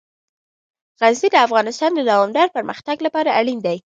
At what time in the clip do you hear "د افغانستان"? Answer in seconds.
1.33-1.91